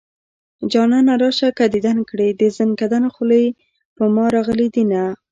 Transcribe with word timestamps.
جانانه 0.71 1.13
راشه 1.21 1.49
که 1.57 1.65
ديدن 1.73 1.97
کړي 2.09 2.27
د 2.33 2.41
زنکدن 2.57 3.03
خولې 3.13 3.43
په 3.95 4.03
ما 4.15 4.25
راغلي 4.35 4.67
دينه 4.75 5.03